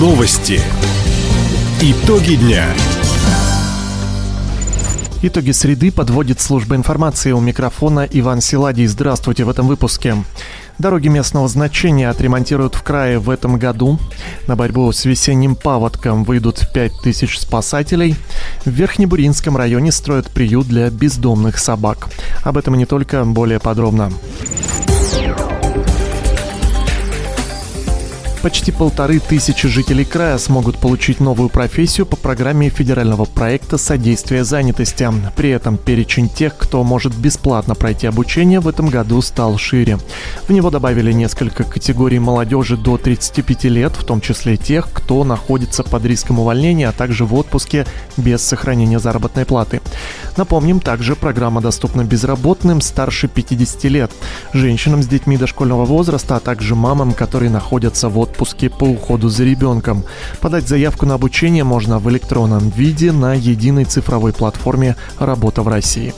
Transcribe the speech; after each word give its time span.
Новости. 0.00 0.58
Итоги 1.82 2.36
дня. 2.36 2.64
Итоги 5.20 5.50
среды 5.50 5.92
подводит 5.92 6.40
служба 6.40 6.74
информации. 6.74 7.32
У 7.32 7.40
микрофона 7.40 8.08
Иван 8.10 8.40
Силадий. 8.40 8.86
Здравствуйте 8.86 9.44
в 9.44 9.50
этом 9.50 9.68
выпуске. 9.68 10.16
Дороги 10.78 11.08
местного 11.08 11.48
значения 11.48 12.08
отремонтируют 12.08 12.76
в 12.76 12.82
крае 12.82 13.18
в 13.18 13.28
этом 13.28 13.58
году. 13.58 13.98
На 14.46 14.56
борьбу 14.56 14.90
с 14.90 15.04
весенним 15.04 15.54
паводком 15.54 16.24
выйдут 16.24 16.66
5000 16.72 17.38
спасателей. 17.38 18.16
В 18.64 18.70
Верхнебуринском 18.70 19.54
районе 19.54 19.92
строят 19.92 20.30
приют 20.30 20.66
для 20.66 20.88
бездомных 20.88 21.58
собак. 21.58 22.08
Об 22.42 22.56
этом 22.56 22.74
и 22.74 22.78
не 22.78 22.86
только, 22.86 23.22
более 23.26 23.60
подробно. 23.60 24.10
Почти 28.42 28.72
полторы 28.72 29.18
тысячи 29.20 29.68
жителей 29.68 30.06
края 30.06 30.38
смогут 30.38 30.78
получить 30.78 31.20
новую 31.20 31.50
профессию 31.50 32.06
по 32.06 32.16
программе 32.16 32.70
федерального 32.70 33.26
проекта 33.26 33.76
«Содействие 33.76 34.44
занятости». 34.44 35.06
При 35.36 35.50
этом 35.50 35.76
перечень 35.76 36.30
тех, 36.30 36.56
кто 36.56 36.82
может 36.82 37.14
бесплатно 37.14 37.74
пройти 37.74 38.06
обучение, 38.06 38.60
в 38.60 38.68
этом 38.68 38.88
году 38.88 39.20
стал 39.20 39.58
шире. 39.58 39.98
В 40.48 40.52
него 40.52 40.70
добавили 40.70 41.12
несколько 41.12 41.64
категорий 41.64 42.18
молодежи 42.18 42.78
до 42.78 42.96
35 42.96 43.64
лет, 43.64 43.92
в 43.92 44.04
том 44.04 44.22
числе 44.22 44.56
тех, 44.56 44.88
кто 44.90 45.22
находится 45.22 45.82
под 45.82 46.06
риском 46.06 46.40
увольнения, 46.40 46.88
а 46.88 46.92
также 46.92 47.26
в 47.26 47.34
отпуске 47.34 47.84
без 48.16 48.40
сохранения 48.40 49.00
заработной 49.00 49.44
платы. 49.44 49.82
Напомним, 50.38 50.80
также 50.80 51.14
программа 51.14 51.60
доступна 51.60 52.04
безработным 52.04 52.80
старше 52.80 53.28
50 53.28 53.84
лет, 53.84 54.10
женщинам 54.54 55.02
с 55.02 55.06
детьми 55.06 55.36
дошкольного 55.36 55.84
возраста, 55.84 56.36
а 56.36 56.40
также 56.40 56.74
мамам, 56.74 57.12
которые 57.12 57.50
находятся 57.50 58.08
в 58.08 58.18
отпуске 58.18 58.29
по 58.68 58.84
уходу 58.84 59.28
за 59.28 59.44
ребенком. 59.44 60.04
Подать 60.40 60.68
заявку 60.68 61.06
на 61.06 61.14
обучение 61.14 61.64
можно 61.64 61.98
в 61.98 62.08
электронном 62.10 62.70
виде 62.70 63.12
на 63.12 63.34
единой 63.34 63.84
цифровой 63.84 64.32
платформе 64.32 64.96
«Работа 65.18 65.62
в 65.62 65.68
России». 65.68 66.14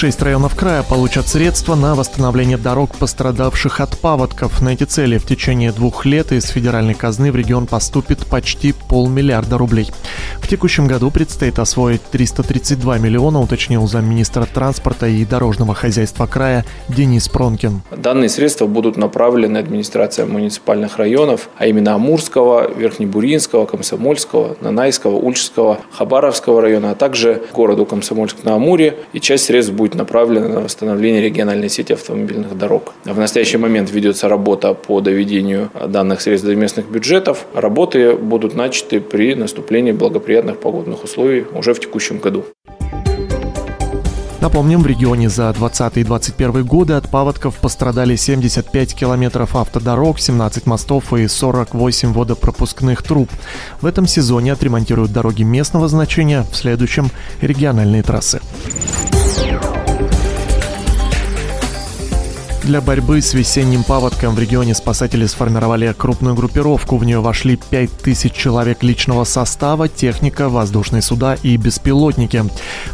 Шесть 0.00 0.22
районов 0.22 0.54
края 0.54 0.82
получат 0.82 1.28
средства 1.28 1.74
на 1.74 1.94
восстановление 1.94 2.56
дорог, 2.56 2.96
пострадавших 2.96 3.80
от 3.80 3.98
паводков. 3.98 4.62
На 4.62 4.70
эти 4.70 4.84
цели 4.84 5.18
в 5.18 5.26
течение 5.26 5.72
двух 5.72 6.06
лет 6.06 6.32
из 6.32 6.46
федеральной 6.46 6.94
казны 6.94 7.30
в 7.30 7.36
регион 7.36 7.66
поступит 7.66 8.24
почти 8.24 8.72
полмиллиарда 8.88 9.58
рублей. 9.58 9.92
В 10.40 10.48
текущем 10.48 10.86
году 10.86 11.10
предстоит 11.10 11.58
освоить 11.58 12.00
332 12.10 12.96
миллиона, 12.96 13.42
уточнил 13.42 13.86
замминистра 13.86 14.46
транспорта 14.46 15.06
и 15.06 15.22
дорожного 15.26 15.74
хозяйства 15.74 16.24
края 16.24 16.64
Денис 16.88 17.28
Пронкин. 17.28 17.82
Данные 17.94 18.30
средства 18.30 18.64
будут 18.64 18.96
направлены 18.96 19.58
администрациям 19.58 20.32
муниципальных 20.32 20.96
районов, 20.96 21.50
а 21.58 21.66
именно 21.66 21.92
Амурского, 21.92 22.72
Верхнебуринского, 22.74 23.66
Комсомольского, 23.66 24.56
Нанайского, 24.62 25.16
Ульчского, 25.16 25.80
Хабаровского 25.92 26.62
района, 26.62 26.92
а 26.92 26.94
также 26.94 27.42
городу 27.52 27.84
Комсомольск 27.84 28.44
на 28.44 28.54
Амуре. 28.54 28.96
И 29.12 29.20
часть 29.20 29.44
средств 29.44 29.74
будет 29.74 29.89
будет 29.90 29.94
направлена 29.94 30.48
на 30.48 30.60
восстановление 30.60 31.22
региональной 31.22 31.68
сети 31.68 31.92
автомобильных 31.92 32.56
дорог. 32.56 32.92
В 33.04 33.18
настоящий 33.18 33.58
момент 33.58 33.90
ведется 33.90 34.28
работа 34.28 34.74
по 34.74 35.00
доведению 35.00 35.70
данных 35.88 36.20
средств 36.20 36.46
до 36.46 36.54
местных 36.54 36.90
бюджетов. 36.90 37.46
Работы 37.54 38.14
будут 38.14 38.54
начаты 38.54 39.00
при 39.00 39.34
наступлении 39.34 39.92
благоприятных 39.92 40.58
погодных 40.58 41.04
условий 41.04 41.44
уже 41.54 41.74
в 41.74 41.80
текущем 41.80 42.18
году. 42.18 42.44
Напомним, 44.40 44.82
в 44.82 44.86
регионе 44.86 45.28
за 45.28 45.52
20 45.52 45.98
и 45.98 46.04
21 46.04 46.64
годы 46.64 46.94
от 46.94 47.10
паводков 47.10 47.56
пострадали 47.56 48.16
75 48.16 48.94
километров 48.94 49.54
автодорог, 49.54 50.18
17 50.18 50.66
мостов 50.66 51.12
и 51.12 51.28
48 51.28 52.14
водопропускных 52.14 53.02
труб. 53.02 53.28
В 53.82 53.86
этом 53.86 54.06
сезоне 54.06 54.54
отремонтируют 54.54 55.12
дороги 55.12 55.42
местного 55.42 55.88
значения, 55.88 56.46
в 56.50 56.56
следующем– 56.56 57.10
региональные 57.42 58.02
трассы. 58.02 58.40
Для 62.70 62.80
борьбы 62.80 63.20
с 63.20 63.34
весенним 63.34 63.82
паводком 63.82 64.36
в 64.36 64.38
регионе 64.38 64.76
спасатели 64.76 65.26
сформировали 65.26 65.92
крупную 65.92 66.36
группировку. 66.36 66.98
В 66.98 67.04
нее 67.04 67.18
вошли 67.18 67.56
5000 67.56 68.32
человек 68.32 68.84
личного 68.84 69.24
состава, 69.24 69.88
техника, 69.88 70.48
воздушные 70.48 71.02
суда 71.02 71.36
и 71.42 71.56
беспилотники. 71.56 72.44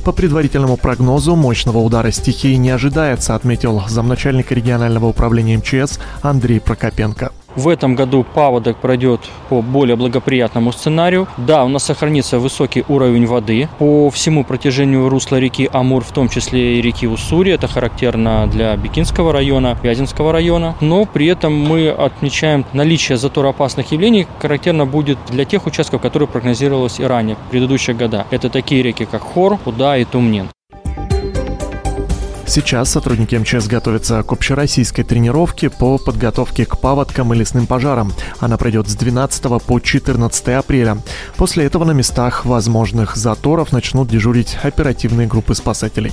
По 0.03 0.12
предварительному 0.12 0.78
прогнозу 0.78 1.36
мощного 1.36 1.76
удара 1.76 2.10
стихии 2.10 2.54
не 2.54 2.70
ожидается, 2.70 3.34
отметил 3.34 3.82
замначальника 3.86 4.54
регионального 4.54 5.09
управления 5.09 5.59
МЧС 5.59 5.98
Андрей 6.22 6.59
Прокопенко. 6.59 7.32
В 7.56 7.69
этом 7.69 7.94
году 7.94 8.25
паводок 8.34 8.77
пройдет 8.77 9.21
по 9.49 9.62
более 9.62 9.97
благоприятному 9.97 10.72
сценарию. 10.72 11.27
Да, 11.39 11.65
у 11.65 11.69
нас 11.69 11.84
сохранится 11.84 12.39
высокий 12.39 12.84
уровень 12.87 13.27
воды 13.27 13.69
по 13.78 14.11
всему 14.11 14.44
протяжению 14.44 15.09
русла 15.09 15.37
реки 15.37 15.69
Амур, 15.72 16.05
в 16.05 16.12
том 16.12 16.28
числе 16.28 16.78
и 16.78 16.83
реки 16.83 17.06
Уссури. 17.06 17.53
Это 17.53 17.66
характерно 17.66 18.47
для 18.47 18.77
Бикинского 18.77 19.33
района, 19.33 19.78
Вяземского 19.83 20.33
района. 20.33 20.75
Но 20.81 21.06
при 21.06 21.27
этом 21.27 21.55
мы 21.55 21.89
отмечаем 21.89 22.66
наличие 22.75 23.16
затороопасных 23.16 23.91
явлений, 23.91 24.27
характерно 24.39 24.84
будет 24.84 25.19
для 25.31 25.45
тех 25.47 25.66
участков, 25.66 26.03
которые 26.03 26.28
прогнозировалось 26.28 27.00
и 27.00 27.05
ранее, 27.05 27.37
в 27.37 27.50
предыдущие 27.50 27.97
года. 27.97 28.27
Это 28.31 28.50
такие 28.50 28.83
реки, 28.83 29.06
как 29.06 29.22
Хор, 29.22 29.59
Уда 29.65 29.97
и 29.97 30.05
Тумнин. 30.05 30.49
Сейчас 32.47 32.91
сотрудники 32.91 33.34
МЧС 33.34 33.67
готовятся 33.67 34.23
к 34.23 34.33
общероссийской 34.33 35.05
тренировке 35.05 35.69
по 35.69 35.99
подготовке 35.99 36.65
к 36.65 36.79
паводкам 36.79 37.34
и 37.34 37.37
лесным 37.37 37.67
пожарам. 37.67 38.12
Она 38.39 38.57
пройдет 38.57 38.89
с 38.89 38.95
12 38.95 39.62
по 39.62 39.81
14 39.81 40.49
апреля. 40.49 40.99
После 41.37 41.65
этого 41.65 41.84
на 41.84 41.91
местах 41.91 42.45
возможных 42.45 43.17
заторов 43.17 43.73
начнут 43.73 44.09
дежурить 44.09 44.57
оперативные 44.62 45.27
группы 45.27 45.55
спасателей. 45.55 46.12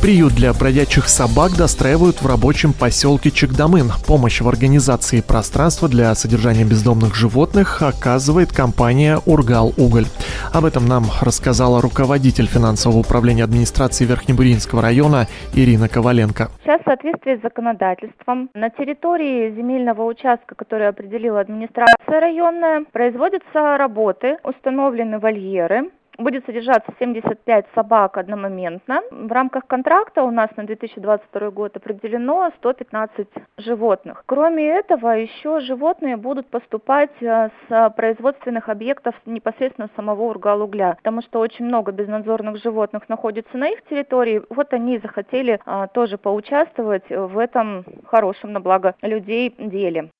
Приют 0.00 0.34
для 0.34 0.52
бродячих 0.52 1.08
собак 1.08 1.58
достраивают 1.58 2.22
в 2.22 2.26
рабочем 2.26 2.72
поселке 2.72 3.32
Чекдамын. 3.32 3.90
Помощь 4.06 4.40
в 4.40 4.48
организации 4.48 5.20
пространства 5.20 5.88
для 5.88 6.14
содержания 6.14 6.64
бездомных 6.64 7.16
животных 7.16 7.82
оказывает 7.82 8.52
компания 8.52 9.18
«Ургал 9.26 9.72
Уголь». 9.76 10.06
Об 10.54 10.64
этом 10.64 10.86
нам 10.86 11.06
рассказала 11.20 11.82
руководитель 11.82 12.46
финансового 12.46 13.00
управления 13.00 13.42
администрации 13.42 14.04
Верхнебуринского 14.04 14.82
района 14.82 15.26
Ирина 15.52 15.88
Коваленко. 15.88 16.48
Сейчас 16.62 16.80
в 16.82 16.84
соответствии 16.84 17.36
с 17.36 17.42
законодательством 17.42 18.50
на 18.54 18.70
территории 18.70 19.50
земельного 19.50 20.04
участка, 20.04 20.54
который 20.54 20.86
определила 20.86 21.40
администрация 21.40 22.20
районная, 22.20 22.84
производятся 22.92 23.76
работы, 23.76 24.36
установлены 24.44 25.18
вольеры, 25.18 25.90
будет 26.18 26.44
содержаться 26.46 26.92
75 26.98 27.66
собак 27.74 28.18
одномоментно. 28.18 29.02
В 29.10 29.32
рамках 29.32 29.66
контракта 29.66 30.22
у 30.22 30.30
нас 30.30 30.50
на 30.56 30.64
2022 30.64 31.50
год 31.50 31.76
определено 31.76 32.50
115 32.58 33.28
животных. 33.58 34.24
Кроме 34.26 34.66
этого, 34.66 35.10
еще 35.10 35.60
животные 35.60 36.16
будут 36.16 36.48
поступать 36.48 37.10
э, 37.20 37.50
с 37.68 37.90
производственных 37.96 38.68
объектов 38.68 39.14
непосредственно 39.26 39.88
самого 39.96 40.22
Ургал-Угля, 40.24 40.96
потому 40.96 41.22
что 41.22 41.38
очень 41.38 41.64
много 41.64 41.92
безнадзорных 41.92 42.62
животных 42.62 43.08
находится 43.08 43.56
на 43.56 43.68
их 43.68 43.82
территории. 43.88 44.42
Вот 44.50 44.72
они 44.72 44.98
захотели 44.98 45.60
а, 45.64 45.86
тоже 45.86 46.18
поучаствовать 46.18 47.08
в 47.08 47.38
этом 47.38 47.84
хорошем 48.06 48.52
на 48.52 48.60
благо 48.60 48.94
людей 49.02 49.54
деле. 49.58 50.10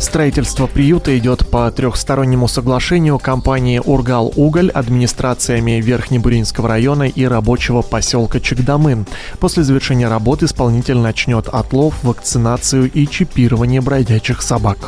Строительство 0.00 0.66
приюта 0.66 1.16
идет 1.18 1.46
по 1.46 1.70
трехстороннему 1.70 2.48
соглашению 2.48 3.18
компании 3.18 3.82
«Ургал 3.84 4.32
Уголь», 4.34 4.70
администрациями 4.70 5.72
Верхнебуринского 5.72 6.68
района 6.68 7.02
и 7.02 7.24
рабочего 7.26 7.82
поселка 7.82 8.40
Чекдамын. 8.40 9.06
После 9.40 9.62
завершения 9.62 10.08
работ 10.08 10.42
исполнитель 10.42 10.96
начнет 10.96 11.48
отлов, 11.48 11.94
вакцинацию 12.02 12.90
и 12.90 13.06
чипирование 13.06 13.82
бродячих 13.82 14.40
собак. 14.40 14.78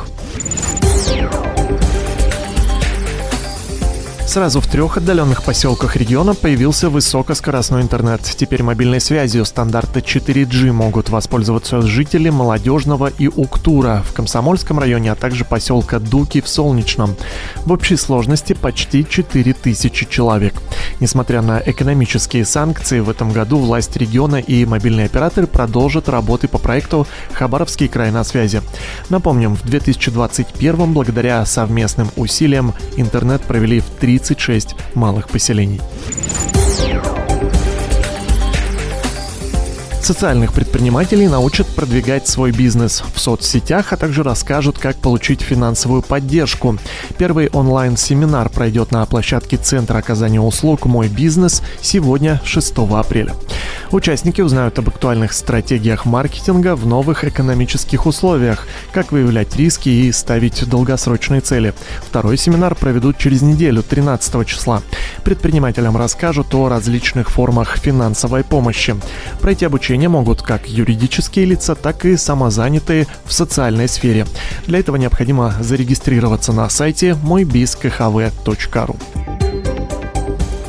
Сразу 4.33 4.63
в 4.63 4.67
трех 4.67 4.97
отдаленных 4.97 5.43
поселках 5.43 5.95
региона 5.95 6.33
появился 6.33 6.89
высокоскоростной 6.89 7.83
интернет. 7.83 8.23
Теперь 8.23 8.63
мобильной 8.63 8.99
связью 8.99 9.45
стандарта 9.45 10.01
4G 10.01 10.73
могут 10.73 11.11
воспользоваться 11.11 11.83
жители 11.83 12.31
Молодежного 12.31 13.09
и 13.09 13.29
Уктура 13.29 14.03
в 14.09 14.15
Комсомольском 14.15 14.79
районе, 14.79 15.13
а 15.13 15.17
также 15.17 15.45
поселка 15.45 15.99
Дуки 15.99 16.41
в 16.41 16.49
Солнечном. 16.49 17.15
В 17.67 17.73
общей 17.73 17.97
сложности 17.97 18.55
почти 18.55 19.07
4000 19.07 20.07
человек. 20.09 20.55
Несмотря 20.99 21.43
на 21.43 21.59
экономические 21.59 22.47
санкции, 22.47 23.01
в 23.01 23.11
этом 23.11 23.33
году 23.33 23.59
власть 23.59 23.95
региона 23.99 24.37
и 24.37 24.65
мобильные 24.65 25.07
операторы 25.07 25.47
продолжат 25.47 26.09
работы 26.09 26.49
по 26.49 26.57
проекту 26.57 27.07
«Хабаровский 27.35 27.87
край 27.87 28.11
на 28.11 28.25
связи». 28.25 28.63
Напомним, 29.11 29.57
в 29.57 29.63
2021 29.63 30.95
благодаря 30.95 31.45
совместным 31.45 32.09
усилиям 32.17 32.73
интернет 32.97 33.43
провели 33.43 33.81
в 33.81 33.91
30 34.01 34.22
36 34.23 34.77
малых 34.95 35.29
поселений. 35.29 35.81
Социальных 40.03 40.53
предпринимателей 40.53 41.29
научат 41.29 41.69
продвигать 41.69 42.27
свой 42.27 42.51
бизнес 42.51 43.05
в 43.15 43.21
соцсетях, 43.21 43.93
а 43.93 43.97
также 43.97 44.25
расскажут, 44.25 44.77
как 44.77 44.97
получить 44.97 45.43
финансовую 45.43 46.03
поддержку. 46.03 46.77
Первый 47.19 47.49
онлайн-семинар 47.51 48.49
пройдет 48.49 48.91
на 48.91 49.07
площадке 49.07 49.59
Центра 49.59 49.99
оказания 49.99 50.41
услуг 50.41 50.87
«Мой 50.87 51.07
бизнес» 51.07 51.63
сегодня, 51.81 52.43
6 52.45 52.79
апреля. 52.91 53.37
Участники 53.93 54.41
узнают 54.41 54.77
об 54.81 54.89
актуальных 54.89 55.33
стратегиях 55.33 56.05
маркетинга 56.05 56.75
в 56.75 56.85
новых 56.85 57.23
экономических 57.23 58.05
условиях, 58.05 58.67
как 58.93 59.13
выявлять 59.13 59.55
риски 59.55 59.89
и 59.89 60.11
ставить 60.11 60.69
долгосрочные 60.69 61.43
цели. 61.43 61.75
Второй 62.05 62.37
семинар 62.37 62.75
проведут 62.75 63.19
через 63.19 63.41
неделю, 63.43 63.85
13 63.85 64.47
числа. 64.49 64.83
Предпринимателям 65.25 65.97
расскажут 65.97 66.53
о 66.57 66.69
различных 66.69 67.31
формах 67.31 67.77
финансовой 67.77 68.43
помощи. 68.43 68.97
Пройти 69.41 69.65
обучение 69.65 69.92
могут 70.09 70.43
как 70.43 70.69
юридические 70.69 71.47
лица, 71.47 71.75
так 71.75 72.05
и 72.05 72.17
самозанятые 72.17 73.07
в 73.25 73.33
социальной 73.33 73.89
сфере. 73.89 74.27
Для 74.67 74.79
этого 74.79 74.97
необходимо 74.97 75.55
зарегистрироваться 75.61 76.53
на 76.53 76.69
сайте 76.69 77.17
мойбизкхв.ру. 77.23 78.97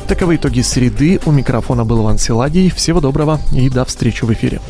Таковы 0.08 0.36
итоги 0.36 0.60
среды. 0.60 1.20
У 1.24 1.32
микрофона 1.32 1.84
был 1.84 2.02
Иван 2.02 2.18
Силадий. 2.18 2.70
Всего 2.70 3.00
доброго 3.00 3.40
и 3.52 3.70
до 3.70 3.84
встречи 3.84 4.24
в 4.24 4.32
эфире. 4.32 4.60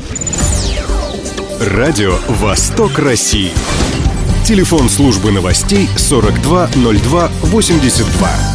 Радио 1.60 2.16
«Восток 2.28 2.98
России». 2.98 3.52
Телефон 4.44 4.88
службы 4.88 5.32
новостей 5.32 5.88
420282. 5.96 8.53